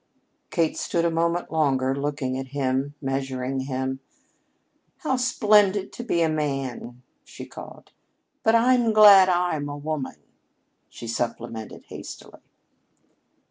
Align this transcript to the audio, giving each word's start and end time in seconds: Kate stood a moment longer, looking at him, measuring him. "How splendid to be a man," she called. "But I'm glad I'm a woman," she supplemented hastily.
Kate 0.49 0.75
stood 0.75 1.05
a 1.05 1.11
moment 1.11 1.51
longer, 1.51 1.95
looking 1.95 2.35
at 2.39 2.47
him, 2.47 2.95
measuring 3.03 3.59
him. 3.59 3.99
"How 5.03 5.15
splendid 5.15 5.93
to 5.93 6.03
be 6.03 6.23
a 6.23 6.27
man," 6.27 7.03
she 7.23 7.45
called. 7.45 7.91
"But 8.41 8.55
I'm 8.55 8.93
glad 8.93 9.29
I'm 9.29 9.69
a 9.69 9.77
woman," 9.77 10.15
she 10.89 11.07
supplemented 11.07 11.83
hastily. 11.89 12.41